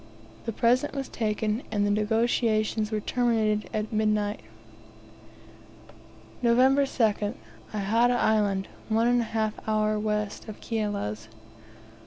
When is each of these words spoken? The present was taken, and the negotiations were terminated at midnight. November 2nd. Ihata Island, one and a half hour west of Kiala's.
The 0.47 0.51
present 0.51 0.95
was 0.95 1.09
taken, 1.09 1.61
and 1.71 1.85
the 1.85 1.91
negotiations 1.91 2.89
were 2.91 3.01
terminated 3.01 3.69
at 3.71 3.93
midnight. 3.93 4.39
November 6.41 6.85
2nd. 6.85 7.35
Ihata 7.71 8.17
Island, 8.17 8.67
one 8.89 9.07
and 9.07 9.21
a 9.21 9.25
half 9.25 9.53
hour 9.69 9.99
west 9.99 10.49
of 10.49 10.59
Kiala's. 10.59 11.27